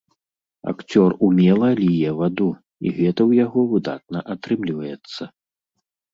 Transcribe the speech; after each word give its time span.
Акцёр 0.71 1.11
умела 1.27 1.69
ліе 1.81 2.09
ваду, 2.21 2.47
і 2.85 2.95
гэта 2.97 3.15
ў 3.29 3.45
яго 3.45 3.59
выдатна 3.75 4.19
атрымліваецца. 4.37 5.23